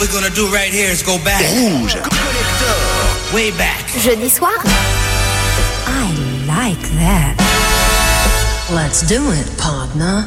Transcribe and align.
we're 0.00 0.10
gonna 0.10 0.30
do 0.30 0.48
right 0.48 0.72
here 0.72 0.90
is 0.90 1.02
go 1.02 1.18
back. 1.22 1.42
Rouge. 1.54 1.94
Way 3.34 3.50
back. 3.52 3.84
Jeudi 3.98 4.30
soir? 4.30 4.56
I 5.86 6.08
like 6.48 6.80
that. 6.96 7.36
Let's 8.72 9.02
do 9.02 9.30
it, 9.32 9.46
partner. 9.58 10.26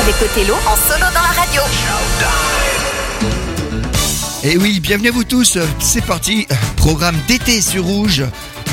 avec 0.00 0.14
Othello 0.20 0.54
en 0.66 0.76
solo 0.76 1.06
dans 1.14 1.22
la 1.22 1.40
radio. 1.40 1.62
Et 4.42 4.56
oui, 4.58 4.80
bienvenue 4.80 5.08
à 5.08 5.12
vous 5.12 5.24
tous. 5.24 5.58
C'est 5.78 6.04
parti. 6.04 6.48
Programme 6.76 7.16
d'été 7.28 7.60
sur 7.60 7.84
Rouge. 7.84 8.24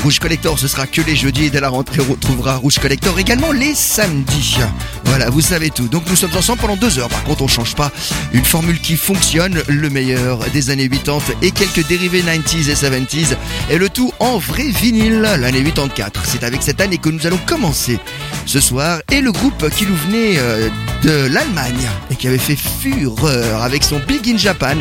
Rouge 0.02 0.18
Collector, 0.18 0.58
ce 0.58 0.66
sera 0.66 0.88
que 0.88 1.00
les 1.00 1.14
jeudis 1.14 1.44
et 1.44 1.50
dès 1.50 1.60
la 1.60 1.68
rentrée, 1.68 2.00
on 2.00 2.12
retrouvera 2.12 2.56
Rouge 2.56 2.80
Collector 2.80 3.16
également 3.20 3.52
les 3.52 3.72
samedis. 3.72 4.56
Voilà, 5.04 5.30
vous 5.30 5.40
savez 5.40 5.70
tout. 5.70 5.86
Donc 5.86 6.02
nous 6.08 6.16
sommes 6.16 6.34
ensemble 6.36 6.60
pendant 6.60 6.76
deux 6.76 6.98
heures. 6.98 7.08
Par 7.08 7.22
contre, 7.22 7.42
on 7.42 7.48
change 7.48 7.76
pas. 7.76 7.92
Une 8.32 8.44
formule 8.44 8.80
qui 8.80 8.96
fonctionne, 8.96 9.62
le 9.68 9.90
meilleur 9.90 10.40
des 10.50 10.70
années 10.70 10.88
80 10.88 11.34
et 11.42 11.52
quelques 11.52 11.86
dérivés 11.86 12.22
90s 12.22 12.68
et 12.68 12.74
70s. 12.74 13.36
Et 13.70 13.78
le 13.78 13.88
tout 13.88 14.12
en 14.18 14.38
vrai 14.38 14.64
vinyle, 14.64 15.20
l'année 15.20 15.62
84. 15.62 16.24
C'est 16.26 16.42
avec 16.42 16.62
cette 16.62 16.80
année 16.80 16.98
que 16.98 17.08
nous 17.08 17.24
allons 17.26 17.40
commencer 17.46 18.00
ce 18.46 18.58
soir. 18.58 19.00
Et 19.12 19.20
le 19.20 19.30
groupe 19.30 19.70
qui 19.70 19.86
nous 19.86 19.96
venait 19.96 20.38
euh, 20.38 20.68
de 21.04 21.28
l'Allemagne 21.32 21.88
qui 22.22 22.28
avait 22.28 22.38
fait 22.38 22.54
fureur 22.54 23.62
avec 23.62 23.82
son 23.82 23.98
Big 23.98 24.28
in 24.28 24.36
Japan. 24.36 24.76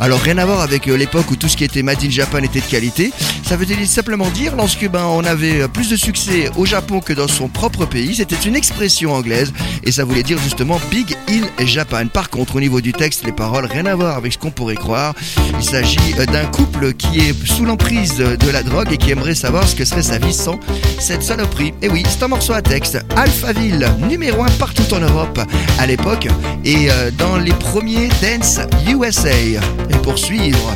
Alors 0.00 0.18
rien 0.18 0.38
à 0.38 0.44
voir 0.44 0.60
avec 0.60 0.88
euh, 0.88 0.96
l'époque 0.96 1.30
où 1.30 1.36
tout 1.36 1.46
ce 1.46 1.56
qui 1.56 1.62
était 1.62 1.84
Made 1.84 2.02
in 2.02 2.10
Japan 2.10 2.38
était 2.38 2.58
de 2.58 2.64
qualité. 2.64 3.12
Ça 3.46 3.54
veut 3.54 3.66
simplement 3.84 4.28
dire 4.30 4.56
lorsque 4.56 4.88
ben 4.88 5.04
on 5.04 5.22
avait 5.22 5.60
euh, 5.60 5.68
plus 5.68 5.88
de 5.90 5.94
succès 5.94 6.50
au 6.56 6.66
Japon 6.66 7.00
que 7.00 7.12
dans 7.12 7.28
son 7.28 7.48
propre 7.48 7.84
pays, 7.84 8.16
c'était 8.16 8.34
une 8.44 8.56
expression 8.56 9.12
anglaise 9.12 9.52
et 9.84 9.92
ça 9.92 10.04
voulait 10.04 10.24
dire 10.24 10.38
justement 10.42 10.80
Big 10.90 11.14
in 11.28 11.64
Japan. 11.64 12.06
Par 12.08 12.28
contre 12.28 12.56
au 12.56 12.60
niveau 12.60 12.80
du 12.80 12.92
texte, 12.92 13.24
les 13.24 13.32
paroles 13.32 13.66
rien 13.66 13.86
à 13.86 13.94
voir 13.94 14.16
avec 14.16 14.32
ce 14.32 14.38
qu'on 14.38 14.50
pourrait 14.50 14.74
croire. 14.74 15.14
Il 15.58 15.64
s'agit 15.64 15.98
euh, 16.18 16.26
d'un 16.26 16.46
couple 16.46 16.92
qui 16.94 17.20
est 17.20 17.46
sous 17.46 17.66
l'emprise 17.66 18.16
de 18.16 18.50
la 18.50 18.64
drogue 18.64 18.90
et 18.90 18.96
qui 18.96 19.12
aimerait 19.12 19.36
savoir 19.36 19.68
ce 19.68 19.76
que 19.76 19.84
serait 19.84 20.02
sa 20.02 20.18
vie 20.18 20.34
sans 20.34 20.58
cette 20.98 21.22
saloperie. 21.22 21.72
Et 21.82 21.88
oui, 21.88 22.02
c'est 22.08 22.24
un 22.24 22.28
morceau 22.28 22.54
à 22.54 22.62
texte. 22.62 22.98
Alphaville, 23.16 23.88
numéro 24.08 24.42
1 24.42 24.46
partout 24.52 24.92
en 24.94 25.00
Europe 25.00 25.38
à 25.78 25.86
l'époque 25.86 26.26
et 26.64 26.79
euh, 26.88 27.10
dans 27.10 27.36
les 27.36 27.52
premiers 27.52 28.08
Dance 28.22 28.58
USA. 28.88 29.30
Et 29.30 29.98
pour 30.02 30.18
suivre 30.18 30.74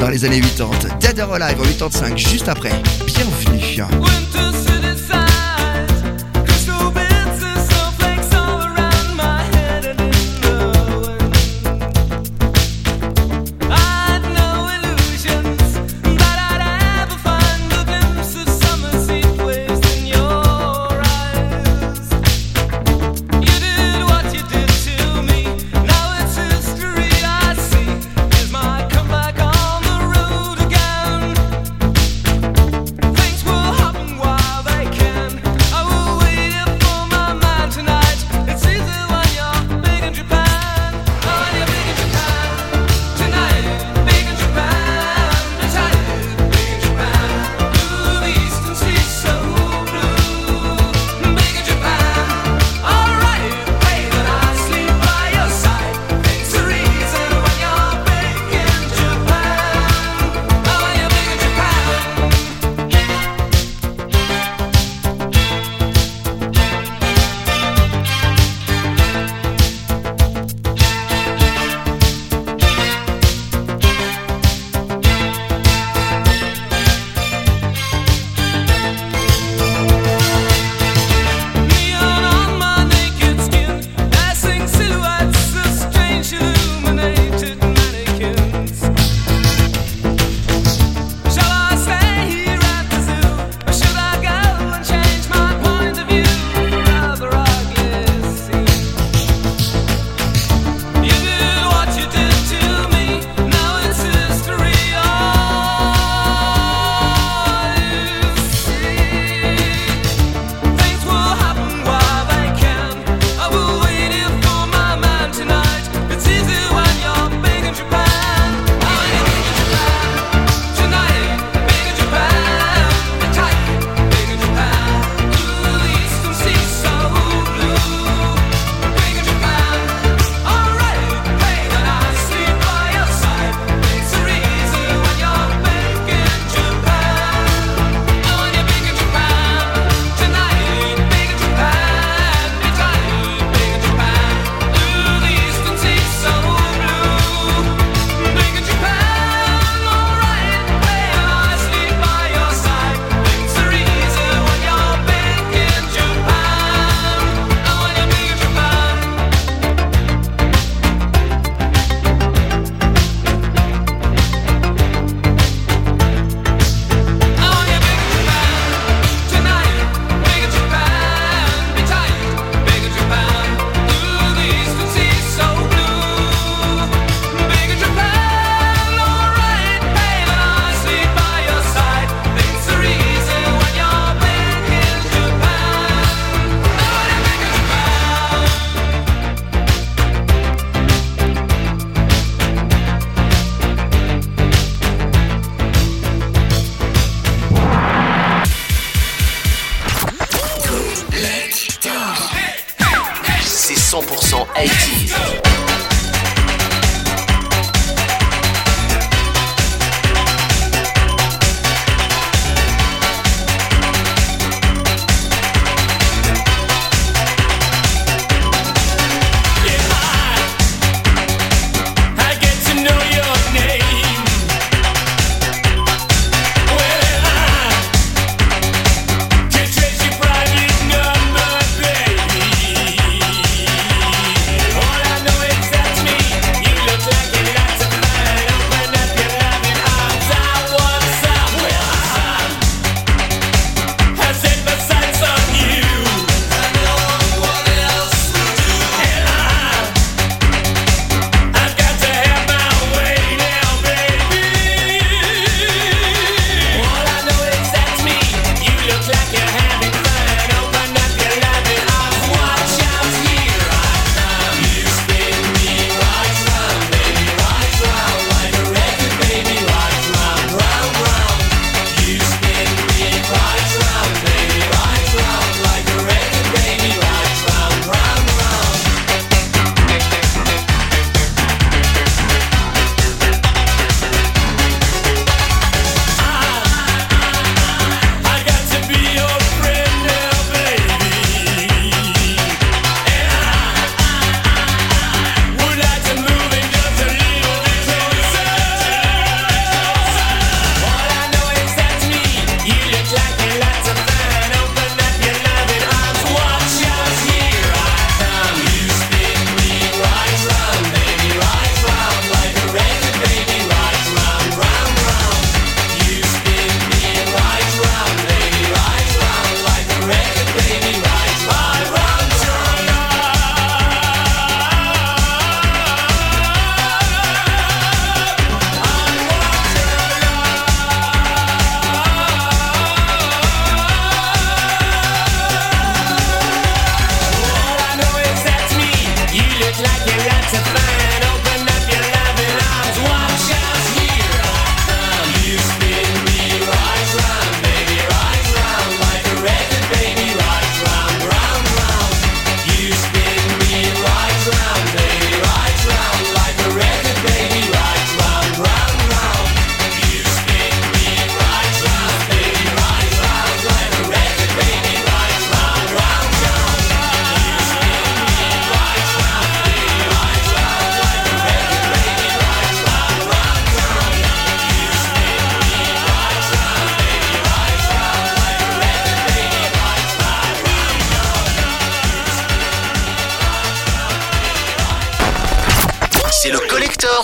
dans 0.00 0.08
les 0.08 0.24
années 0.24 0.40
80, 0.40 0.96
Dead 1.00 1.20
or 1.20 1.34
Alive 1.34 1.60
en 1.60 1.64
85, 1.64 2.18
juste 2.18 2.48
après. 2.48 2.72
Bienvenue. 3.06 3.82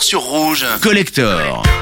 Sur 0.02 0.22
Rouge. 0.22 0.66
Collector. 0.82 1.73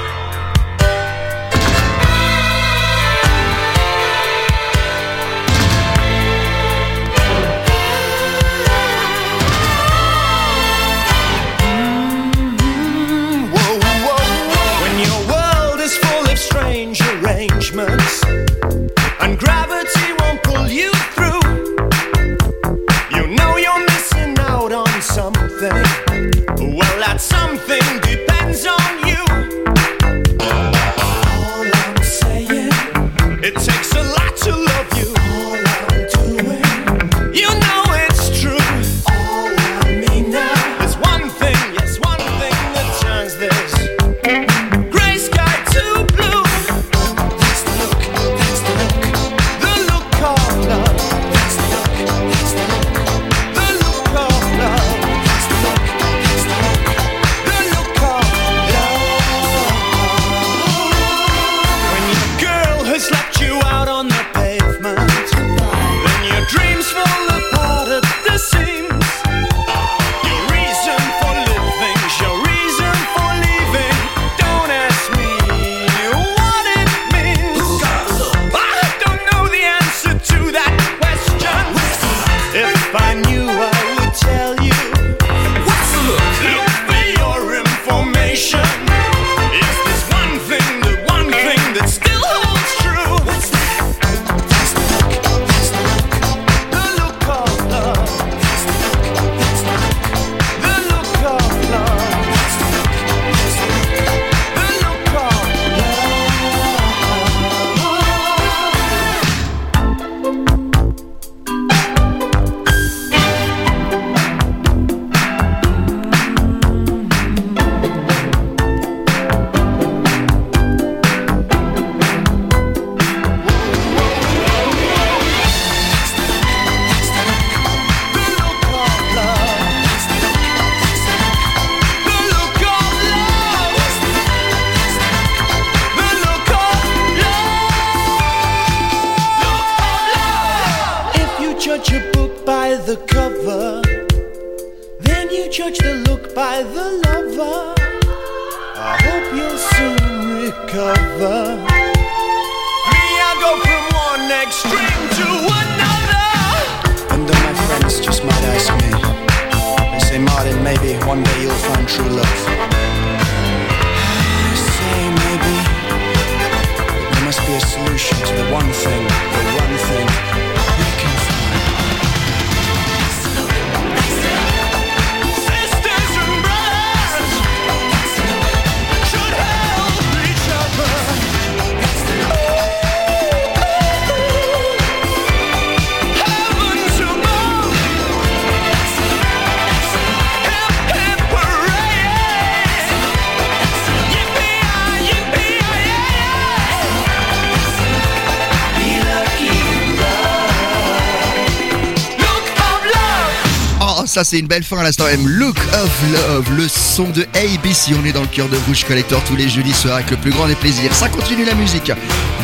c'est 204.24 204.38
une 204.38 204.46
belle 204.46 204.62
fin 204.62 204.79
à 204.79 204.82
l'instant 204.82 205.05
même. 205.05 205.26
Look 205.26 205.56
of 205.58 205.91
Love, 206.12 206.56
le 206.56 206.69
son 206.69 207.08
de 207.10 207.22
ABC. 207.34 207.93
On 208.00 208.05
est 208.05 208.12
dans 208.12 208.22
le 208.22 208.26
cœur 208.26 208.48
de 208.48 208.56
Rouge 208.67 208.84
Collector 208.84 209.22
tous 209.24 209.36
les 209.36 209.48
jeudis 209.48 209.72
soirs 209.72 209.96
avec 209.96 210.10
le 210.10 210.17
plus 210.17 210.31
grand 210.31 210.46
des 210.46 210.55
plaisirs. 210.55 210.94
Ça 210.94 211.08
continue 211.08 211.44
la 211.44 211.55
musique. 211.55 211.91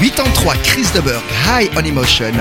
8 0.00 0.20
ans 0.20 0.30
3, 0.34 0.54
Chris 0.62 0.86
Deberg, 0.94 1.22
High 1.46 1.70
on 1.76 1.84
Emotion. 1.84 2.32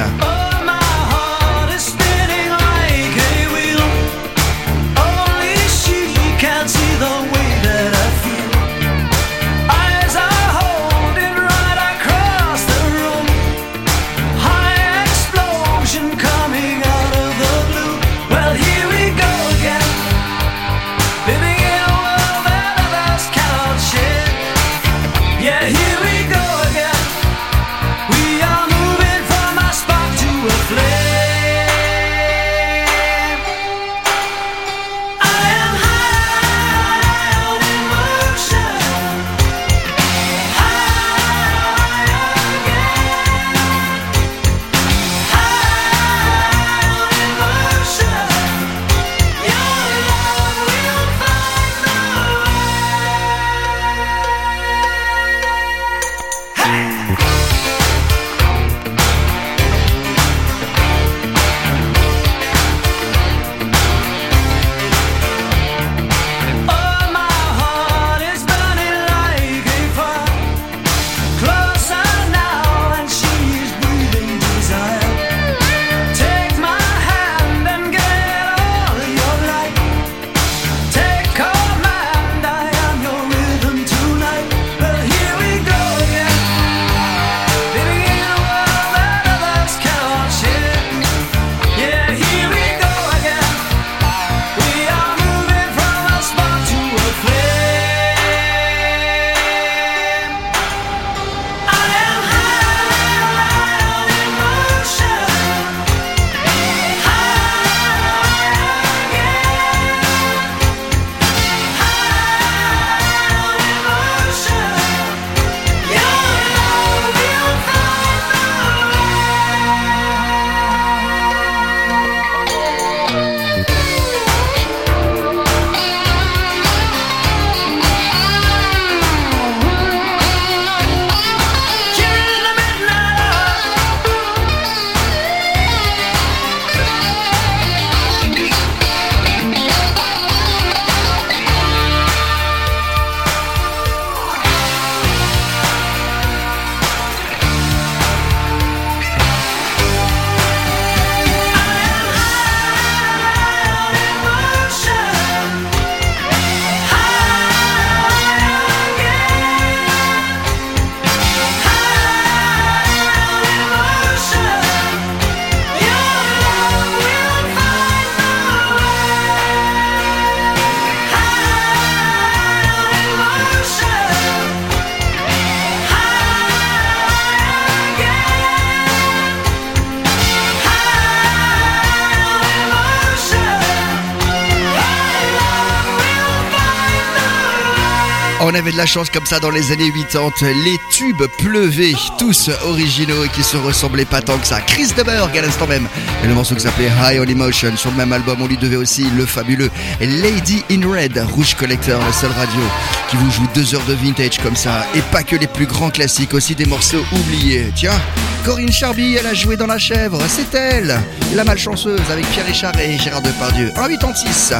De 188.71 188.77
la 188.77 188.85
chance 188.85 189.09
comme 189.09 189.25
ça 189.25 189.39
dans 189.39 189.49
les 189.49 189.71
années 189.71 189.91
80. 189.91 190.29
Les 190.63 190.77
tubes 190.91 191.23
pleuvaient, 191.37 191.93
tous 192.17 192.49
originaux 192.65 193.23
et 193.23 193.29
qui 193.29 193.43
se 193.43 193.57
ressemblaient 193.57 194.05
pas 194.05 194.21
tant 194.21 194.37
que 194.37 194.47
ça. 194.47 194.61
Chris 194.61 194.87
DeBerg 194.97 195.37
à 195.37 195.41
l'instant 195.41 195.67
même. 195.67 195.87
Et 196.23 196.27
le 196.27 196.33
morceau 196.33 196.55
qui 196.55 196.61
s'appelait 196.61 196.89
High 197.01 197.19
on 197.19 197.29
Emotion. 197.29 197.75
Sur 197.77 197.91
le 197.91 197.97
même 197.97 198.11
album, 198.13 198.41
on 198.41 198.47
lui 198.47 198.57
devait 198.57 198.75
aussi 198.75 199.05
le 199.15 199.25
fabuleux 199.25 199.69
Lady 199.99 200.63
in 200.71 200.87
Red, 200.87 201.17
Rouge 201.33 201.55
Collector, 201.55 201.99
la 201.99 202.11
seule 202.11 202.31
radio 202.31 202.61
qui 203.09 203.17
vous 203.17 203.31
joue 203.31 203.47
deux 203.53 203.75
heures 203.75 203.85
de 203.85 203.93
vintage 203.93 204.39
comme 204.39 204.55
ça. 204.55 204.85
Et 204.95 205.01
pas 205.11 205.23
que 205.23 205.35
les 205.35 205.47
plus 205.47 205.65
grands 205.65 205.89
classiques, 205.89 206.33
aussi 206.33 206.55
des 206.55 206.65
morceaux 206.65 207.03
oubliés. 207.11 207.71
Tiens, 207.75 207.99
Corinne 208.43 208.71
Charby, 208.71 209.15
elle 209.15 209.27
a 209.27 209.33
joué 209.33 209.57
dans 209.57 209.67
La 209.67 209.77
Chèvre. 209.77 210.21
C'est 210.27 210.55
elle, 210.57 210.99
la 211.35 211.43
malchanceuse 211.43 211.99
avec 212.11 212.25
Pierre 212.31 212.45
Richard 212.45 212.79
et 212.79 212.97
Gérard 212.97 213.21
Depardieu. 213.21 213.71
En 213.77 213.87
86. 213.87 214.53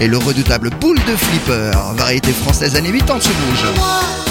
Et 0.00 0.06
le 0.06 0.16
redoutable 0.16 0.70
boule 0.70 0.98
de 1.06 1.14
flipper, 1.14 1.72
variété 1.94 2.32
française 2.32 2.74
années 2.74 2.90
80 2.90 3.20
sur 3.20 3.32
rouge. 3.32 4.29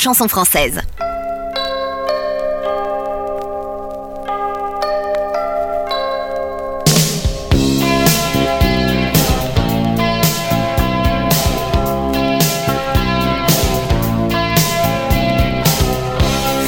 Chanson 0.00 0.28
française. 0.28 0.80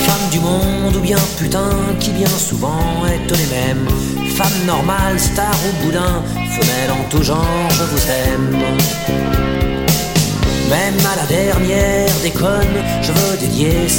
Femme 0.05 0.29
du 0.31 0.41
monde 0.41 0.97
ou 0.97 1.01
bien 1.01 1.17
putain 1.39 1.71
qui 2.01 2.11
bien 2.11 2.27
souvent 2.27 3.07
est 3.07 3.31
les 3.31 3.47
mêmes. 3.47 3.89
Femme 4.37 4.67
normale, 4.67 5.19
star 5.19 5.55
ou 5.67 5.85
boudin, 5.85 6.23
femelle 6.51 6.91
en 6.91 7.09
tout 7.09 7.23
genre, 7.23 7.69
je 7.71 7.85
vous 7.85 8.11
aime. 8.11 8.62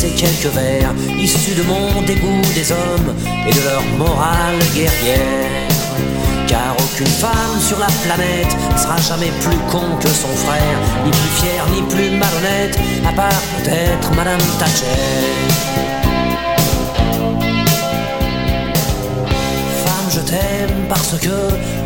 Ces 0.04 0.10
quelques 0.10 0.54
vers 0.54 0.92
issus 1.18 1.56
de 1.56 1.64
mon 1.64 2.02
dégoût 2.02 2.42
des 2.54 2.72
hommes 2.72 3.12
et 3.48 3.54
de 3.54 3.62
leur 3.62 3.84
morale 3.98 4.60
guerrière. 4.76 5.70
Car 6.48 6.76
aucune 6.78 7.16
femme 7.26 7.58
sur 7.62 7.80
la 7.80 7.92
planète 8.04 8.54
sera 8.78 8.98
jamais 8.98 9.32
plus 9.42 9.58
con 9.72 9.88
que 10.02 10.10
son 10.10 10.34
frère, 10.46 10.78
ni 11.06 11.12
plus 11.12 11.34
fière 11.42 11.66
ni 11.74 11.82
plus 11.94 12.10
malhonnête, 12.22 12.78
à 13.08 13.14
part 13.14 13.42
peut-être 13.56 14.10
Madame 14.16 14.44
Thatcher. 14.60 15.32
Femme, 19.86 20.10
je 20.10 20.20
t'aime 20.20 20.78
parce 20.90 21.16
que 21.20 21.38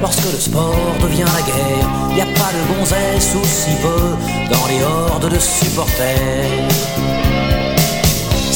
lorsque 0.02 0.32
le 0.34 0.40
sport 0.40 0.96
devient 1.04 1.30
la 1.38 1.44
guerre, 1.52 1.88
y 2.18 2.22
a 2.22 2.26
pas 2.42 2.52
de 2.56 2.62
gonzesse 2.74 3.36
ou 3.36 3.46
si 3.46 3.76
peu 3.84 4.04
dans 4.52 4.68
les 4.68 4.82
hordes 4.84 5.30
de 5.32 5.40
supporters. 5.40 7.27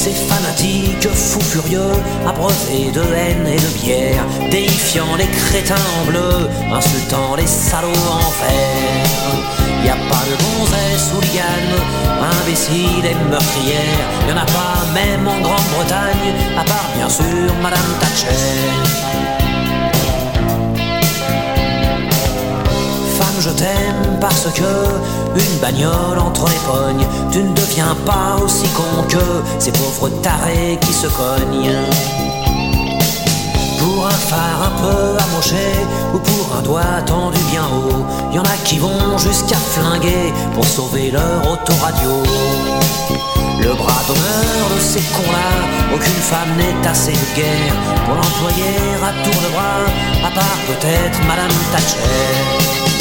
Ces 0.04 0.14
fanatiques 0.14 1.08
fous 1.14 1.40
furieux, 1.42 1.94
abreuvés 2.26 2.90
de 2.92 3.02
haine 3.02 3.46
et 3.46 3.56
de 3.56 3.84
bière, 3.84 4.26
déifiant 4.50 5.16
les 5.16 5.28
crétins 5.28 5.76
en 6.02 6.06
bleu, 6.08 6.50
insultant 6.74 7.36
les 7.36 7.46
salauds 7.46 8.10
en 8.10 8.32
fer. 8.32 9.06
Y 9.86 9.90
a 9.90 9.98
pas 10.10 10.26
de 10.26 10.36
gonzesse 10.42 11.12
ou 11.16 11.22
liane, 11.22 11.78
imbécile 12.42 13.06
et 13.06 13.30
meurtrière, 13.30 14.08
y 14.28 14.32
en 14.34 14.38
a 14.38 14.46
pas 14.46 14.82
même 14.96 15.28
en 15.28 15.40
Grande-Bretagne, 15.40 16.34
à 16.58 16.64
part 16.64 16.90
bien 16.98 17.08
sûr 17.08 17.54
Madame 17.62 17.94
Thatcher. 18.00 19.31
Je 23.42 23.50
t'aime 23.50 24.20
parce 24.20 24.48
que 24.54 24.72
une 25.36 25.60
bagnole 25.60 26.20
entre 26.20 26.46
les 26.48 26.62
pognes, 26.68 27.08
tu 27.32 27.40
ne 27.40 27.54
deviens 27.56 27.96
pas 28.06 28.38
aussi 28.44 28.68
con 28.70 29.04
que 29.10 29.18
ces 29.58 29.72
pauvres 29.72 30.10
tarés 30.22 30.78
qui 30.82 30.94
se 30.94 31.08
cognent. 31.08 31.76
Pour 33.80 34.06
un 34.06 34.22
phare 34.30 34.62
un 34.70 34.82
peu 34.82 35.24
amoché 35.24 35.72
ou 36.14 36.20
pour 36.20 36.56
un 36.56 36.62
doigt 36.62 37.02
tendu 37.08 37.40
bien 37.50 37.64
haut, 37.64 38.06
y 38.32 38.38
en 38.38 38.44
a 38.44 38.58
qui 38.64 38.78
vont 38.78 39.18
jusqu'à 39.18 39.58
flinguer 39.58 40.32
pour 40.54 40.66
sauver 40.66 41.10
leur 41.10 41.52
autoradio. 41.52 42.12
Le 43.60 43.74
bras 43.74 44.04
d'honneur 44.08 44.64
de 44.76 44.80
ces 44.80 45.02
cons-là, 45.16 45.96
aucune 45.96 46.22
femme 46.32 46.54
n'est 46.58 46.88
assez 46.88 47.12
vulgaire 47.12 47.74
pour 48.06 48.16
l'employer 48.16 48.78
à 49.02 49.12
tour 49.24 49.42
de 49.42 49.50
bras, 49.54 50.28
à 50.28 50.32
part 50.32 50.60
peut-être 50.68 51.20
Madame 51.28 51.58
Thatcher. 51.72 53.01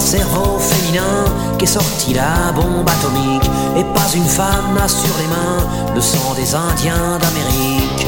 Cerveau 0.00 0.58
féminin 0.58 1.24
qu'est 1.58 1.66
sortie 1.66 2.14
la 2.14 2.52
bombe 2.52 2.88
atomique 2.88 3.50
Et 3.76 3.84
pas 3.84 4.08
une 4.14 4.24
femme 4.24 4.74
n'a 4.74 4.88
sur 4.88 5.14
les 5.18 5.26
mains 5.26 5.94
le 5.94 6.00
sang 6.00 6.34
des 6.34 6.54
Indiens 6.54 7.18
d'Amérique 7.20 8.06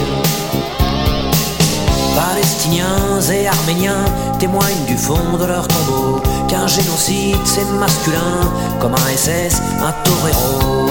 Palestiniens 2.16 3.20
et 3.30 3.46
Arméniens 3.46 4.04
témoignent 4.38 4.84
du 4.86 4.96
fond 4.96 5.36
de 5.38 5.44
leur 5.44 5.68
tombeau 5.68 6.20
Qu'un 6.48 6.66
génocide 6.66 7.36
c'est 7.44 7.70
masculin 7.72 8.50
comme 8.80 8.94
un 8.94 9.16
SS, 9.16 9.60
un 9.82 9.92
torero 10.04 10.88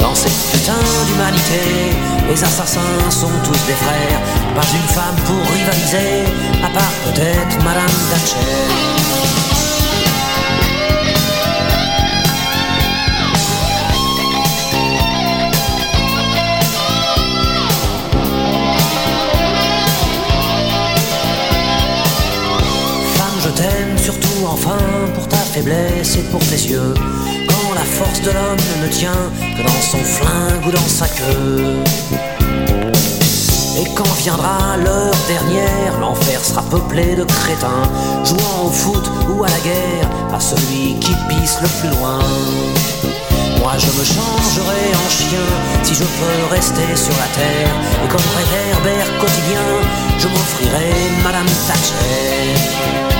dans 0.00 0.14
cette 0.14 0.32
putain 0.52 0.72
d'humanité, 1.06 1.96
les 2.28 2.44
assassins 2.44 3.10
sont 3.10 3.30
tous 3.44 3.66
des 3.66 3.72
frères. 3.72 4.20
Pas 4.54 4.68
une 4.72 4.88
femme 4.94 5.16
pour 5.24 5.52
rivaliser, 5.52 6.30
à 6.62 6.68
part 6.68 6.92
peut-être 7.06 7.64
Madame 7.64 7.90
Thatcher. 8.10 9.55
Enfin 24.56 24.78
pour 25.14 25.28
ta 25.28 25.36
faiblesse 25.36 26.16
et 26.16 26.24
pour 26.30 26.40
tes 26.40 26.62
yeux. 26.72 26.94
Quand 27.48 27.74
la 27.74 27.84
force 27.98 28.20
de 28.22 28.30
l'homme 28.30 28.66
ne 28.82 28.88
tient 28.88 29.24
que 29.56 29.62
dans 29.62 29.82
son 29.92 29.98
flingue 29.98 30.66
ou 30.66 30.70
dans 30.70 30.90
sa 31.00 31.06
queue. 31.08 31.82
Et 33.78 33.86
quand 33.94 34.12
viendra 34.24 34.76
l'heure 34.82 35.20
dernière, 35.28 35.92
l'enfer 36.00 36.42
sera 36.42 36.62
peuplé 36.62 37.14
de 37.14 37.24
crétins, 37.24 37.84
jouant 38.24 38.66
au 38.66 38.70
foot 38.70 39.04
ou 39.28 39.44
à 39.44 39.48
la 39.48 39.60
guerre, 39.60 40.08
à 40.34 40.40
celui 40.40 40.98
qui 41.00 41.12
pisse 41.28 41.58
le 41.60 41.68
plus 41.78 41.90
loin. 41.96 42.18
Moi 43.60 43.72
je 43.78 43.90
me 43.98 44.04
changerai 44.04 44.84
en 45.04 45.08
chien 45.10 45.46
si 45.82 45.94
je 45.94 46.04
peux 46.04 46.54
rester 46.54 46.88
sur 46.94 47.16
la 47.22 47.28
terre. 47.40 47.74
Et 48.04 48.08
comme 48.08 48.28
réverbère 48.40 49.18
quotidien, 49.20 49.66
je 50.18 50.28
m'offrirai 50.28 50.90
Madame 51.22 51.50
Thatcher. 51.66 53.15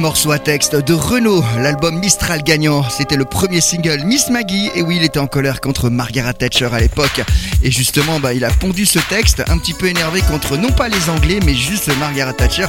Morceau 0.00 0.32
à 0.32 0.38
texte 0.38 0.74
de 0.76 0.94
Renault, 0.94 1.44
l'album 1.58 1.98
Mistral 1.98 2.42
gagnant. 2.42 2.82
C'était 2.88 3.16
le 3.16 3.26
premier 3.26 3.60
single 3.60 4.02
Miss 4.04 4.30
Maggie. 4.30 4.70
Et 4.74 4.82
oui, 4.82 4.96
il 4.96 5.04
était 5.04 5.18
en 5.18 5.26
colère 5.26 5.60
contre 5.60 5.90
Margaret 5.90 6.32
Thatcher 6.32 6.68
à 6.72 6.80
l'époque. 6.80 7.22
Et 7.62 7.70
justement, 7.70 8.20
bah, 8.20 8.32
il 8.32 8.44
a 8.44 8.50
pondu 8.50 8.86
ce 8.86 8.98
texte, 8.98 9.42
un 9.48 9.58
petit 9.58 9.74
peu 9.74 9.86
énervé 9.88 10.22
contre 10.22 10.56
non 10.56 10.70
pas 10.70 10.88
les 10.88 11.10
Anglais, 11.10 11.40
mais 11.44 11.54
juste 11.54 11.94
Margaret 11.98 12.32
Thatcher, 12.32 12.66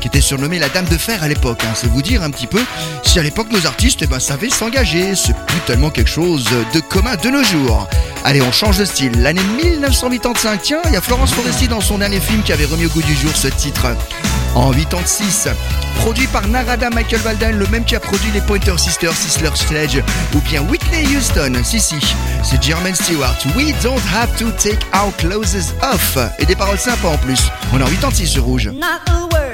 qui 0.00 0.06
était 0.08 0.20
surnommée 0.20 0.58
la 0.60 0.68
Dame 0.68 0.84
de 0.86 0.96
Fer 0.96 1.22
à 1.22 1.28
l'époque. 1.28 1.60
hein. 1.64 1.72
C'est 1.74 1.88
vous 1.90 2.02
dire 2.02 2.22
un 2.22 2.30
petit 2.30 2.46
peu 2.46 2.62
si 3.04 3.18
à 3.18 3.22
l'époque 3.22 3.50
nos 3.50 3.66
artistes 3.66 4.00
eh 4.02 4.06
ben, 4.06 4.20
savaient 4.20 4.50
s'engager. 4.50 5.14
C'est 5.16 5.34
plus 5.46 5.60
tellement 5.66 5.90
quelque 5.90 6.10
chose 6.10 6.44
de 6.72 6.80
commun 6.80 7.16
de 7.16 7.30
nos 7.30 7.42
jours. 7.42 7.88
Allez, 8.24 8.42
on 8.42 8.52
change 8.52 8.78
de 8.78 8.84
style. 8.84 9.12
L'année 9.22 9.42
1985, 9.62 10.62
tiens, 10.62 10.78
il 10.86 10.92
y 10.92 10.96
a 10.96 11.00
Florence 11.00 11.32
Foresti 11.32 11.66
dans 11.68 11.80
son 11.80 11.98
dernier 11.98 12.20
film 12.20 12.42
qui 12.42 12.52
avait 12.52 12.64
remis 12.66 12.86
au 12.86 12.90
goût 12.90 13.02
du 13.02 13.14
jour 13.14 13.32
ce 13.34 13.48
titre. 13.48 13.86
En 14.54 14.72
86, 14.72 15.48
produit 15.96 16.26
par 16.26 16.48
Narada 16.48 16.90
Michael 16.90 17.20
Walden, 17.24 17.56
le 17.58 17.66
même 17.66 17.84
qui 17.84 17.94
a 17.94 18.00
produit 18.00 18.30
les 18.32 18.40
Pointer 18.40 18.76
Sisters, 18.76 19.12
Sisler 19.14 19.50
Sledge 19.54 19.98
ou 20.34 20.40
bien 20.40 20.62
Whitney 20.62 21.04
Houston. 21.16 21.52
Si, 21.62 21.78
si, 21.78 21.96
c'est 22.42 22.60
Jermaine 22.62 22.94
Stewart. 22.94 23.36
We 23.56 23.72
don't 23.82 24.00
have 24.12 24.27
to 24.36 24.50
take 24.52 24.80
our 24.94 25.12
clothes 25.16 25.72
off. 25.82 26.18
Et 26.38 26.46
des 26.46 26.54
paroles 26.56 26.78
sympas 26.78 27.08
en 27.08 27.18
plus. 27.18 27.40
On 27.72 27.80
est 27.80 27.82
en 27.82 27.86
86 27.88 28.26
sur 28.26 28.44
Rouge. 28.44 28.68
Not 28.68 29.00
a 29.06 29.20
word 29.32 29.47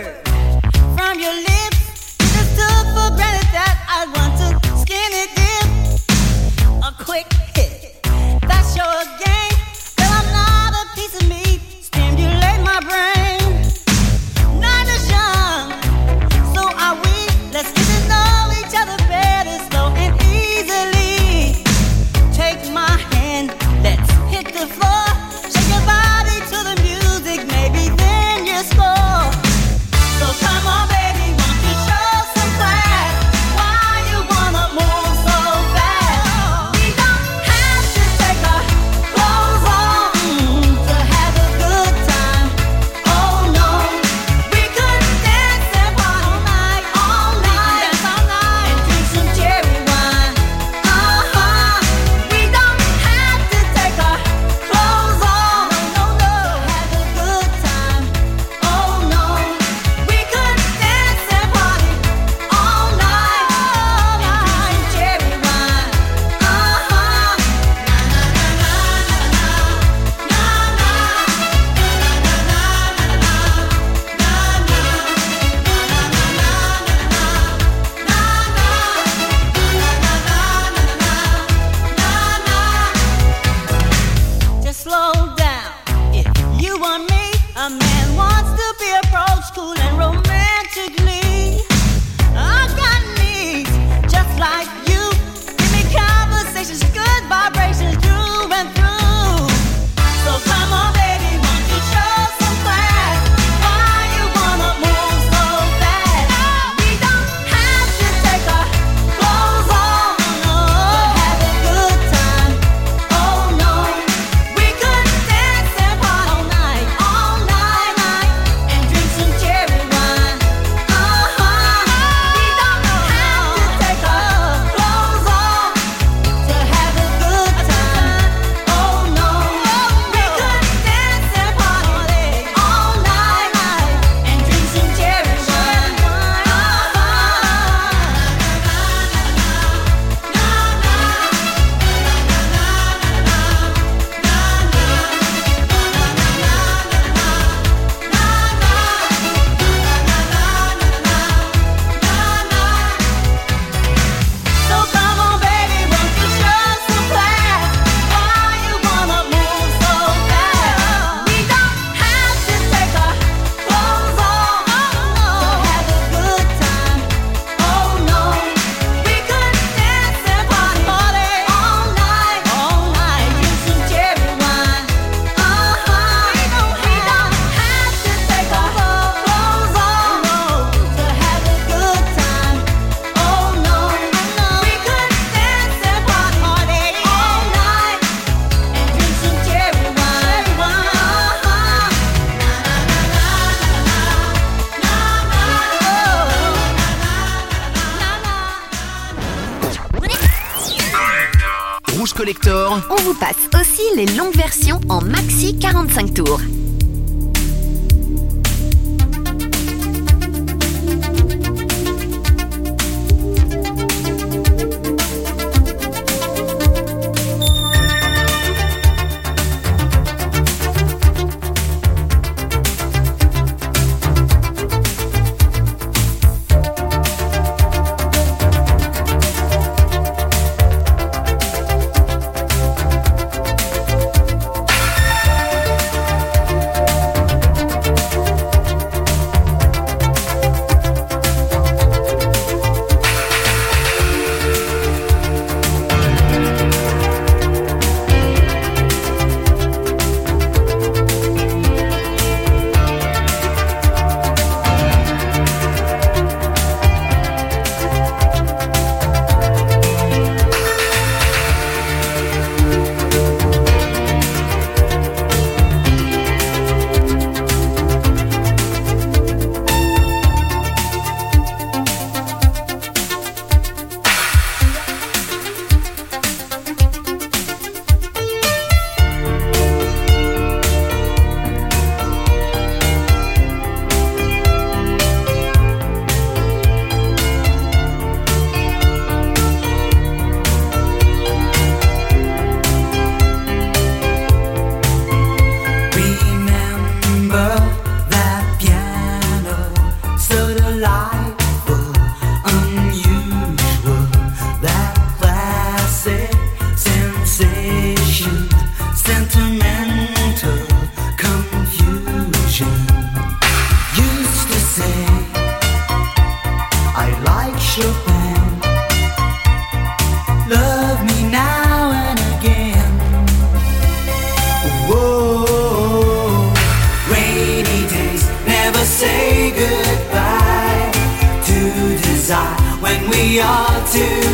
are 333.41 333.87
too 333.89 334.34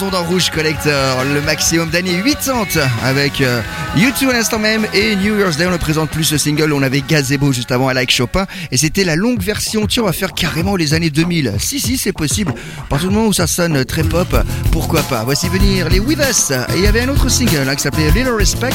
sont 0.00 0.08
dans 0.08 0.24
Rouge 0.24 0.48
Collector, 0.48 1.24
le 1.34 1.42
maximum 1.42 1.90
d'années 1.90 2.22
80 2.24 2.80
avec 3.04 3.42
euh, 3.42 3.60
U2 3.98 4.30
à 4.30 4.32
l'instant 4.32 4.58
même 4.58 4.86
et 4.94 5.14
New 5.14 5.38
Year's 5.38 5.58
Day. 5.58 5.66
On 5.66 5.70
ne 5.70 5.76
présente 5.76 6.08
plus 6.08 6.24
ce 6.24 6.38
single, 6.38 6.72
on 6.72 6.80
avait 6.80 7.02
Gazebo 7.02 7.52
juste 7.52 7.70
avant 7.70 7.88
à 7.88 7.92
Like 7.92 8.10
Chopin 8.10 8.46
et 8.70 8.78
c'était 8.78 9.04
la 9.04 9.14
longue 9.14 9.42
version. 9.42 9.86
Tiens, 9.86 10.04
on 10.04 10.06
va 10.06 10.14
faire 10.14 10.32
carrément 10.32 10.74
les 10.74 10.94
années 10.94 11.10
2000. 11.10 11.56
Si, 11.58 11.80
si, 11.80 11.98
c'est 11.98 12.14
possible. 12.14 12.54
À 12.78 12.86
partir 12.88 13.10
du 13.10 13.14
moment 13.14 13.28
où 13.28 13.34
ça 13.34 13.46
sonne 13.46 13.84
très 13.84 14.02
pop, 14.02 14.34
pourquoi 14.72 15.02
pas? 15.02 15.22
Voici 15.24 15.50
venir 15.50 15.90
les 15.90 16.00
With 16.00 16.20
Us. 16.30 16.50
Et 16.50 16.78
il 16.78 16.82
y 16.82 16.86
avait 16.86 17.02
un 17.02 17.08
autre 17.10 17.28
single 17.28 17.68
hein, 17.68 17.74
qui 17.74 17.82
s'appelait 17.82 18.10
Little 18.10 18.36
Respect. 18.38 18.70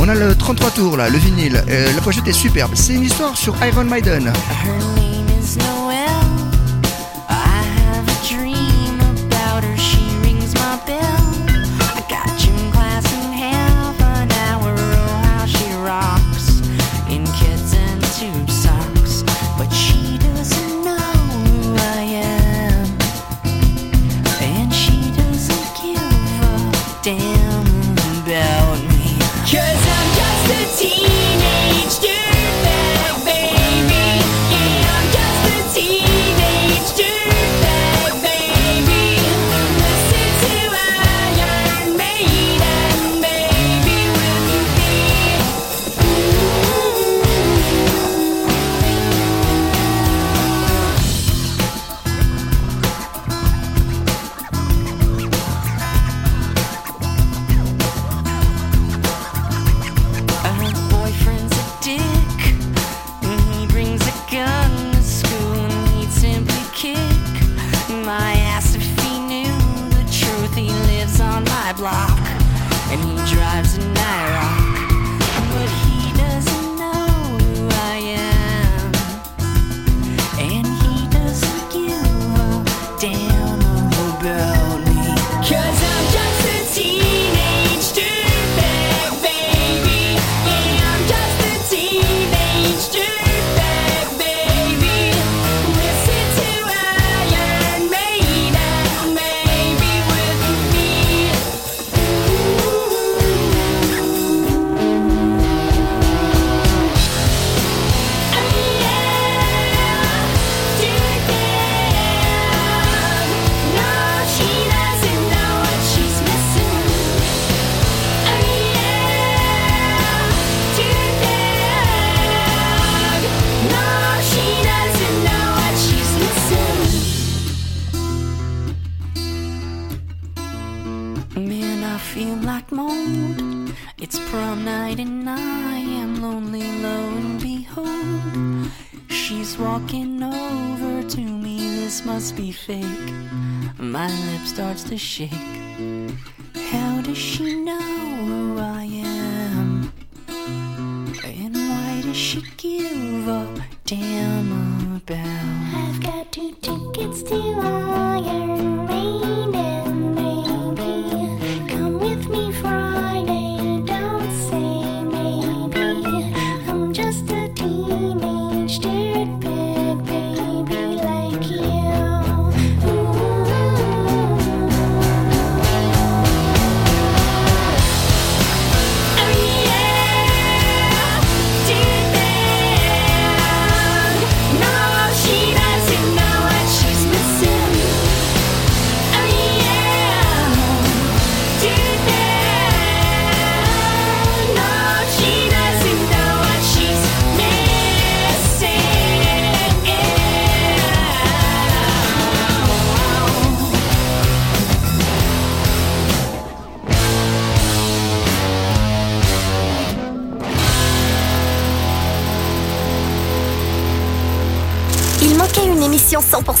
On 0.00 0.08
a 0.08 0.16
le 0.16 0.34
33 0.34 0.70
tours 0.72 0.96
là, 0.96 1.08
le 1.08 1.18
vinyle. 1.18 1.62
Euh, 1.68 1.94
la 1.94 2.00
pochette 2.00 2.26
est 2.26 2.32
superbe. 2.32 2.72
C'est 2.74 2.94
une 2.94 3.04
histoire 3.04 3.36
sur 3.36 3.54
Iron 3.64 3.84
Maiden. 3.84 4.32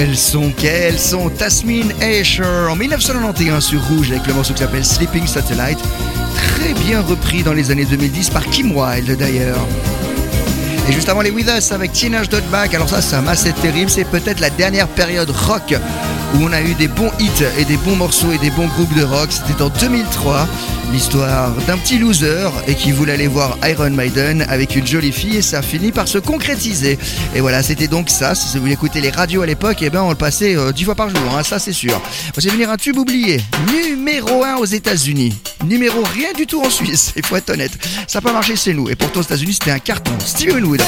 Quels 0.00 0.16
sont, 0.16 0.50
quels 0.56 0.98
sont? 0.98 1.28
Tasmin 1.28 1.90
Asher 2.00 2.42
en 2.42 2.74
1991 2.74 3.62
sur 3.62 3.84
Rouge 3.84 4.10
avec 4.10 4.26
le 4.26 4.32
morceau 4.32 4.54
qui 4.54 4.60
s'appelle 4.60 4.82
Sleeping 4.82 5.26
Satellite. 5.26 5.78
Très 6.34 6.72
bien 6.72 7.02
repris 7.02 7.42
dans 7.42 7.52
les 7.52 7.70
années 7.70 7.84
2010 7.84 8.30
par 8.30 8.46
Kim 8.46 8.74
Wilde 8.74 9.18
d'ailleurs. 9.18 9.58
Et 10.88 10.92
juste 10.92 11.10
avant 11.10 11.20
les 11.20 11.30
With 11.30 11.50
Us 11.54 11.70
avec 11.72 11.92
Teenage 11.92 12.30
Dotback, 12.30 12.72
alors 12.72 12.88
ça 12.88 13.02
c'est 13.02 13.14
un 13.14 13.26
assez 13.26 13.52
terrible, 13.52 13.90
c'est 13.90 14.06
peut-être 14.06 14.40
la 14.40 14.48
dernière 14.48 14.88
période 14.88 15.28
rock 15.28 15.74
où 16.34 16.44
on 16.44 16.52
a 16.52 16.60
eu 16.62 16.74
des 16.74 16.88
bons 16.88 17.10
hits 17.18 17.44
et 17.58 17.64
des 17.64 17.76
bons 17.78 17.96
morceaux 17.96 18.32
et 18.32 18.38
des 18.38 18.50
bons 18.50 18.66
groupes 18.68 18.94
de 18.94 19.02
rock. 19.02 19.30
C'était 19.30 19.62
en 19.62 19.68
2003, 19.68 20.48
l'histoire 20.92 21.50
d'un 21.66 21.76
petit 21.78 21.98
loser 21.98 22.50
et 22.66 22.74
qui 22.74 22.92
voulait 22.92 23.12
aller 23.12 23.26
voir 23.26 23.56
Iron 23.64 23.90
Maiden 23.90 24.44
avec 24.48 24.76
une 24.76 24.86
jolie 24.86 25.12
fille 25.12 25.36
et 25.36 25.42
ça 25.42 25.62
finit 25.62 25.92
par 25.92 26.08
se 26.08 26.18
concrétiser. 26.18 26.98
Et 27.34 27.40
voilà, 27.40 27.62
c'était 27.62 27.88
donc 27.88 28.10
ça. 28.10 28.34
Si 28.34 28.58
vous 28.58 28.68
écoutez 28.68 29.00
les 29.00 29.10
radios 29.10 29.42
à 29.42 29.46
l'époque, 29.46 29.78
eh 29.80 29.90
ben 29.90 30.02
on 30.02 30.10
le 30.10 30.16
passait 30.16 30.56
euh, 30.56 30.72
10 30.72 30.84
fois 30.84 30.94
par 30.94 31.10
jour, 31.10 31.36
hein, 31.36 31.42
ça 31.42 31.58
c'est 31.58 31.72
sûr. 31.72 32.00
Vous 32.34 32.40
allez 32.42 32.50
venir 32.50 32.70
un 32.70 32.76
tube 32.76 32.96
oublié, 32.96 33.40
numéro 33.72 34.44
1 34.44 34.56
aux 34.56 34.64
États-Unis, 34.64 35.36
numéro 35.64 36.02
rien 36.14 36.32
du 36.36 36.46
tout 36.46 36.62
en 36.62 36.70
Suisse, 36.70 37.12
il 37.16 37.24
faut 37.24 37.36
être 37.36 37.50
honnête. 37.50 37.72
Ça 38.06 38.18
n'a 38.18 38.22
pas 38.22 38.32
marché 38.32 38.56
chez 38.56 38.74
nous 38.74 38.88
et 38.88 38.96
pourtant 38.96 39.20
aux 39.20 39.24
États-Unis 39.24 39.54
c'était 39.54 39.72
un 39.72 39.78
carton. 39.78 40.12
Steven 40.24 40.64
Wood. 40.64 40.82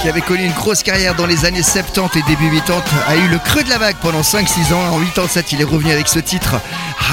Qui 0.00 0.08
avait 0.08 0.20
connu 0.22 0.44
une 0.44 0.52
grosse 0.52 0.82
carrière 0.82 1.14
dans 1.14 1.26
les 1.26 1.44
années 1.44 1.62
70 1.62 2.18
et 2.18 2.22
début 2.22 2.50
80, 2.50 2.82
a 3.06 3.16
eu 3.16 3.28
le 3.28 3.38
creux 3.38 3.62
de 3.62 3.68
la 3.68 3.76
vague 3.76 3.96
pendant 4.00 4.22
5-6 4.22 4.72
ans. 4.72 4.94
En 4.94 4.98
87, 4.98 5.52
il 5.52 5.60
est 5.60 5.64
revenu 5.64 5.92
avec 5.92 6.08
ce 6.08 6.18
titre, 6.18 6.56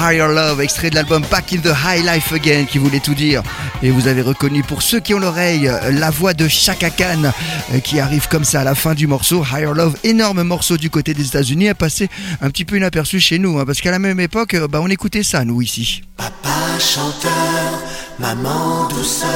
Higher 0.00 0.28
Love, 0.28 0.62
extrait 0.62 0.88
de 0.88 0.94
l'album 0.94 1.22
Back 1.30 1.52
in 1.52 1.58
the 1.58 1.74
High 1.84 2.04
Life 2.04 2.32
Again, 2.32 2.64
qui 2.64 2.78
voulait 2.78 3.00
tout 3.00 3.14
dire. 3.14 3.42
Et 3.82 3.90
vous 3.90 4.08
avez 4.08 4.22
reconnu, 4.22 4.62
pour 4.62 4.80
ceux 4.82 5.00
qui 5.00 5.12
ont 5.12 5.18
l'oreille, 5.18 5.70
la 5.90 6.10
voix 6.10 6.32
de 6.32 6.48
Chaka 6.48 6.88
Khan, 6.88 7.30
euh, 7.74 7.80
qui 7.80 8.00
arrive 8.00 8.26
comme 8.28 8.44
ça 8.44 8.62
à 8.62 8.64
la 8.64 8.74
fin 8.74 8.94
du 8.94 9.06
morceau. 9.06 9.44
Higher 9.44 9.74
Love, 9.74 9.96
énorme 10.04 10.42
morceau 10.42 10.78
du 10.78 10.88
côté 10.88 11.12
des 11.12 11.26
États-Unis, 11.26 11.68
a 11.68 11.74
passé 11.74 12.08
un 12.40 12.48
petit 12.50 12.64
peu 12.64 12.76
inaperçu 12.76 13.20
chez 13.20 13.38
nous, 13.38 13.58
hein, 13.58 13.64
parce 13.66 13.80
qu'à 13.80 13.90
la 13.90 13.98
même 13.98 14.20
époque, 14.20 14.54
euh, 14.54 14.66
bah, 14.66 14.80
on 14.82 14.88
écoutait 14.88 15.22
ça, 15.22 15.44
nous, 15.44 15.60
ici. 15.60 16.02
Papa 16.16 16.78
chanteur, 16.78 17.82
maman 18.18 18.88
douceur, 18.88 19.28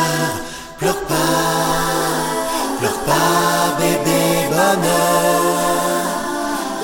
pleure 0.78 1.00
pas, 1.06 2.21
bébé 3.78 4.22
bonheur. 4.50 5.42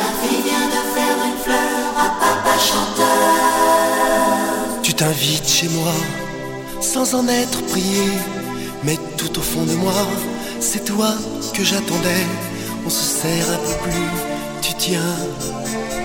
La 0.01 0.11
vie 0.20 0.41
vient 0.49 0.68
de 0.76 0.83
faire 0.95 1.18
une 1.29 1.39
fleur 1.45 1.83
à 1.97 2.09
papa 2.22 2.55
chanteur. 2.70 4.03
Tu 4.83 4.93
t'invites 4.95 5.49
chez 5.49 5.68
moi, 5.68 5.95
sans 6.81 7.14
en 7.14 7.29
être 7.29 7.61
prié, 7.66 8.09
mais 8.85 8.99
tout 9.16 9.39
au 9.39 9.43
fond 9.43 9.64
de 9.64 9.74
moi, 9.74 10.07
c'est 10.61 10.85
toi 10.85 11.12
que 11.55 11.64
j'attendais. 11.64 12.26
On 12.87 12.91
se 12.91 13.05
serre 13.20 13.51
un 13.51 13.59
peu 13.66 13.74
plus 13.91 14.39
tu 14.68 14.74
tiens 14.74 15.16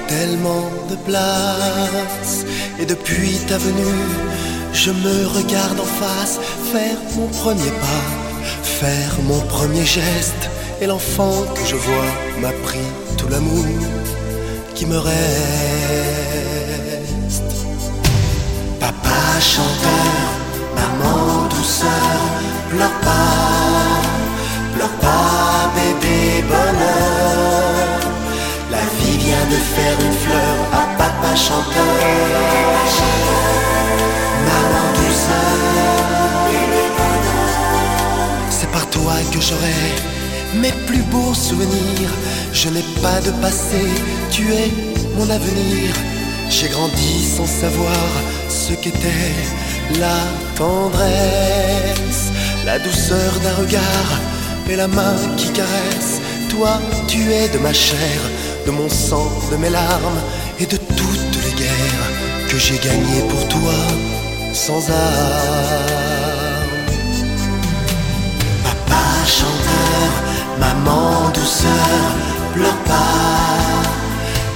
tellement 0.08 0.70
de 0.90 0.96
place. 1.08 2.46
Et 2.80 2.86
depuis 2.86 3.38
ta 3.48 3.58
venue, 3.58 4.04
je 4.74 4.92
me 4.92 5.28
regarde 5.28 5.80
en 5.80 5.92
face, 6.02 6.40
faire 6.72 6.98
mon 7.16 7.28
premier 7.28 7.72
pas, 7.86 8.04
faire 8.64 9.14
mon 9.24 9.40
premier 9.42 9.86
geste. 9.86 10.50
Et 10.82 10.88
l'enfant 10.88 11.46
que 11.56 11.66
je 11.66 11.76
vois 11.76 12.12
m'a 12.42 12.52
pris 12.68 12.88
tout 13.18 13.28
l'amour 13.30 13.66
qui 14.76 14.86
me 14.86 14.98
reste. 14.98 15.14
Papa 18.80 19.40
chanteur, 19.40 20.18
maman 20.76 21.48
douceur, 21.50 22.18
pleure 22.70 23.00
pas, 23.02 24.02
pleure 24.76 24.96
pas, 25.06 25.72
bébé 25.76 26.44
bonheur. 26.50 28.00
La 28.72 28.84
vie 28.98 29.18
vient 29.18 29.48
de 29.54 29.60
faire 29.76 29.98
une 30.08 30.18
fleur 30.26 30.56
à 30.74 30.84
papa 30.98 31.32
chanteur. 31.36 31.84
Maman 33.04 33.73
par 38.74 38.90
toi 38.90 39.14
que 39.32 39.40
j'aurai 39.40 39.82
mes 40.56 40.72
plus 40.88 41.04
beaux 41.04 41.34
souvenirs. 41.34 42.12
Je 42.52 42.70
n'ai 42.70 42.86
pas 43.02 43.20
de 43.22 43.32
passé, 43.42 43.84
tu 44.32 44.52
es 44.52 44.70
mon 45.18 45.30
avenir. 45.30 45.90
J'ai 46.50 46.68
grandi 46.68 47.24
sans 47.36 47.48
savoir 47.48 48.08
ce 48.50 48.74
qu'était 48.74 49.36
la 50.00 50.18
tendresse, 50.56 52.26
la 52.66 52.80
douceur 52.80 53.32
d'un 53.44 53.56
regard 53.64 54.12
et 54.70 54.76
la 54.76 54.88
main 54.88 55.16
qui 55.38 55.50
caresse. 55.50 56.20
Toi, 56.50 56.80
tu 57.08 57.32
es 57.32 57.48
de 57.50 57.60
ma 57.60 57.74
chair, 57.74 58.20
de 58.66 58.72
mon 58.72 58.90
sang, 58.90 59.32
de 59.52 59.58
mes 59.58 59.70
larmes 59.70 60.22
et 60.60 60.66
de 60.66 60.78
toutes 60.78 61.38
les 61.46 61.54
guerres 61.62 62.10
que 62.50 62.58
j'ai 62.58 62.78
gagnées 62.78 63.26
pour 63.30 63.48
toi 63.48 63.80
sans 64.54 64.84
armes. 64.92 66.13
Maman 70.60 71.30
douceur, 71.34 72.12
pleure 72.54 72.82
pas, 72.86 73.84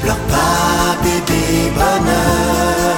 pleure 0.02 0.24
pas, 0.34 0.96
bébé 1.04 1.72
bonheur. 1.76 2.98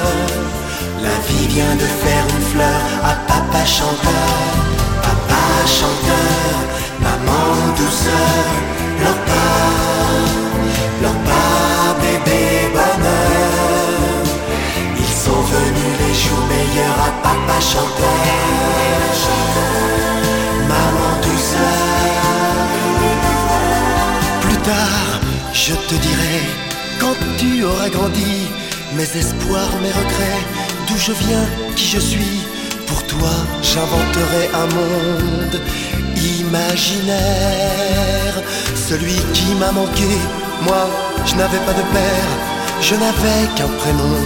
La 1.02 1.16
vie 1.28 1.48
vient 1.48 1.76
de 1.76 1.88
faire 2.04 2.26
une 2.36 2.46
fleur 2.54 2.84
à 3.04 3.14
papa 3.32 3.66
chanteur, 3.66 4.36
papa 5.02 5.44
chanteur, 5.66 6.54
maman 7.02 7.74
douceur, 7.78 8.46
pleure 8.98 9.22
pas, 9.32 9.70
pleure 11.00 11.20
pas, 11.32 11.96
bébé 12.02 12.70
bonheur. 12.74 14.24
Ils 14.98 15.16
sont 15.24 15.42
venus 15.56 15.94
les 16.02 16.14
jours 16.24 16.46
meilleurs 16.54 17.00
à 17.08 17.12
papa 17.24 17.60
chanteur, 17.60 18.26
maman 20.68 21.12
douceur. 21.24 22.09
Tard, 24.70 25.22
je 25.52 25.74
te 25.90 25.96
dirai, 25.96 26.42
quand 27.00 27.18
tu 27.40 27.64
auras 27.64 27.90
grandi, 27.90 28.34
mes 28.96 29.10
espoirs, 29.22 29.74
mes 29.82 29.94
regrets, 30.02 30.44
d'où 30.86 30.98
je 31.08 31.14
viens, 31.24 31.48
qui 31.76 31.88
je 31.96 32.00
suis. 32.12 32.38
Pour 32.86 33.02
toi, 33.08 33.34
j'inventerai 33.64 34.44
un 34.64 34.68
monde 34.80 35.58
imaginaire, 36.40 38.36
celui 38.88 39.18
qui 39.34 39.50
m'a 39.60 39.72
manqué. 39.72 40.12
Moi, 40.62 40.84
je 41.26 41.34
n'avais 41.40 41.64
pas 41.68 41.74
de 41.74 41.86
père, 41.98 42.32
je 42.80 42.94
n'avais 42.94 43.42
qu'un 43.56 43.72
prénom. 43.82 44.18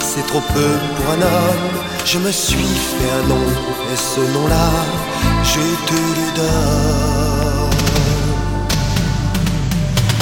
C'est 0.00 0.26
trop 0.26 0.44
peu 0.54 0.72
pour 0.96 1.06
un 1.14 1.22
homme. 1.30 1.76
Je 2.04 2.18
me 2.18 2.32
suis 2.32 2.74
fait 2.96 3.12
un 3.20 3.24
nom, 3.28 3.46
et 3.92 3.98
ce 4.12 4.22
nom-là, 4.34 4.68
je 5.44 5.64
te 5.88 5.98
le 6.18 6.26
donne. 6.40 7.31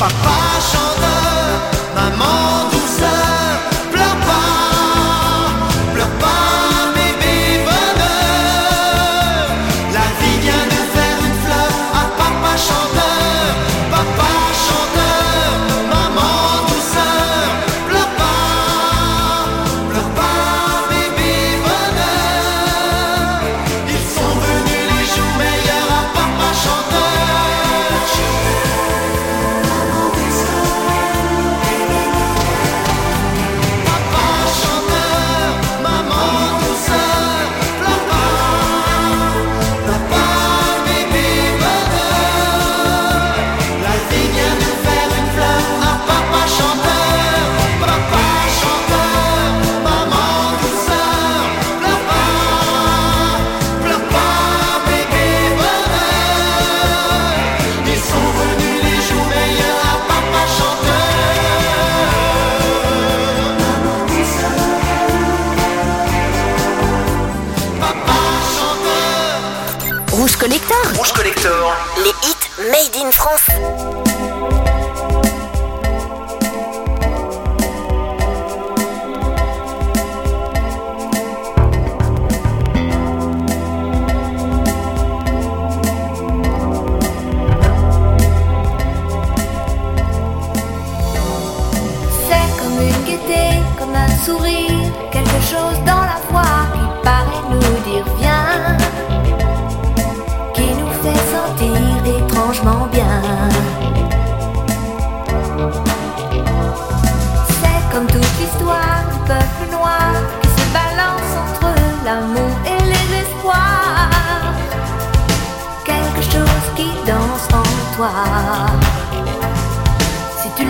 Papa 0.01 0.40
chanteur, 0.70 1.61
maman 1.94 2.49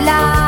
Si 0.01 0.40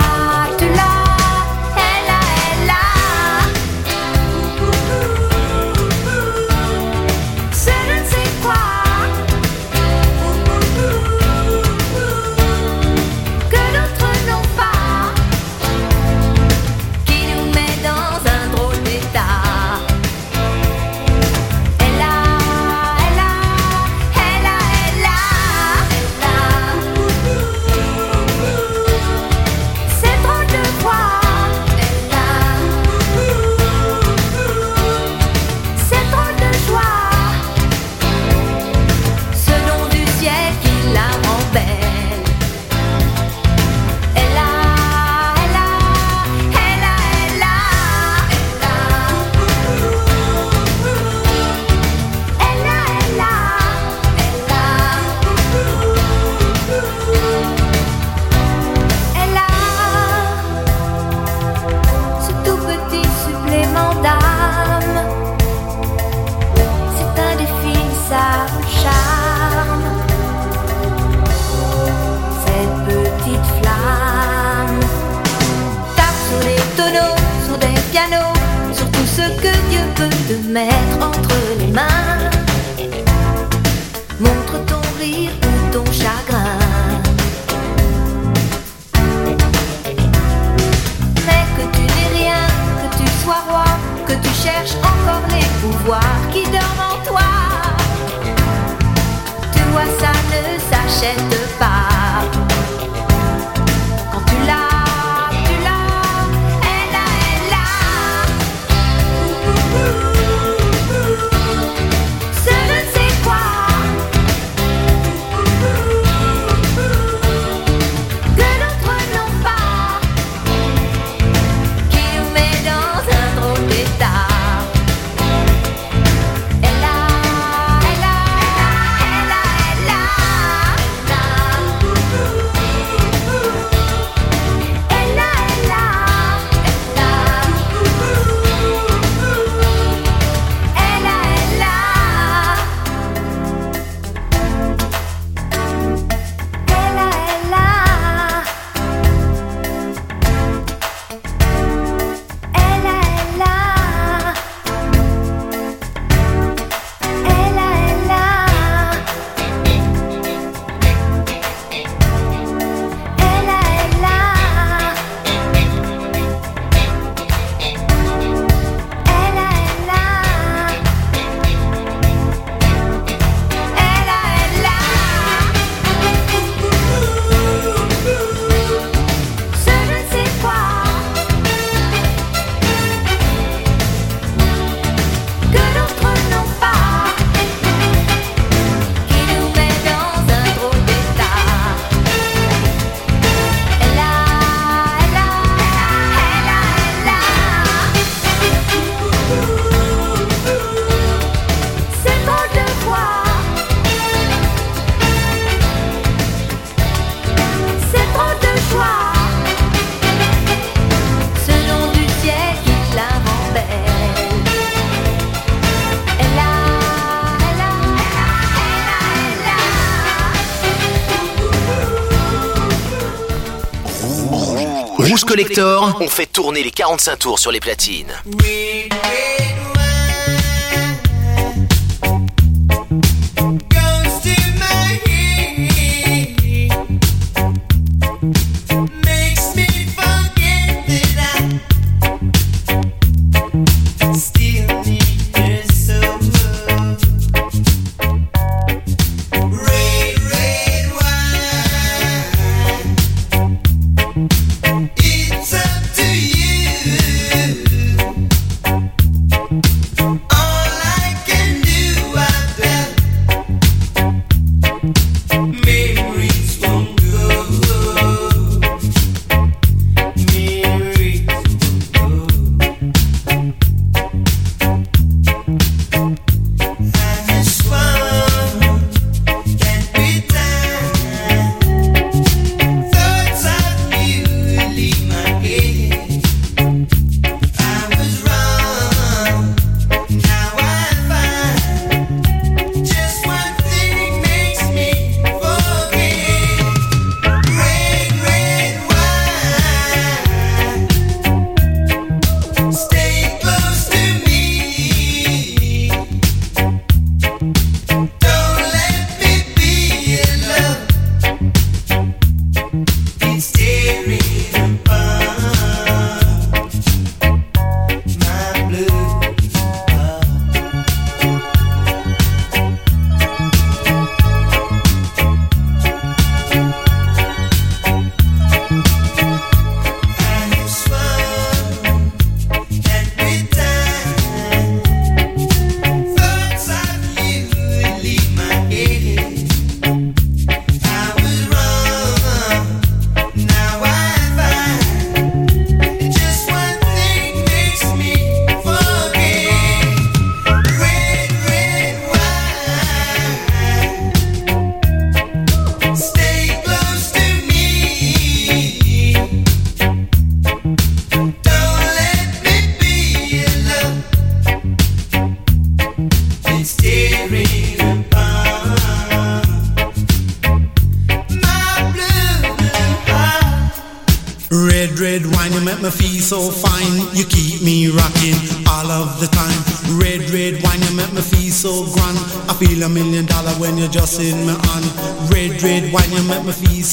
collector, 225.36 225.98
on 226.00 226.08
fait 226.08 226.28
tourner 226.28 226.62
les 226.62 226.70
45 226.70 227.18
tours 227.18 227.40
sur 227.40 227.52
les 227.52 227.60
platines. 227.60 228.14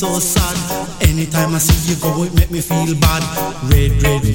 so 0.01 0.19
sad. 0.19 0.57
Anytime 1.03 1.55
I 1.55 1.59
see 1.59 1.93
you 1.93 2.01
go, 2.01 2.25
it 2.25 2.33
make 2.35 2.51
me 2.51 2.63
feel 2.63 2.95
bad. 2.97 3.21
Red, 3.69 4.03
red, 4.03 4.30